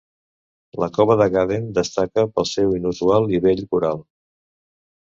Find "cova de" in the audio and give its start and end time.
0.95-1.27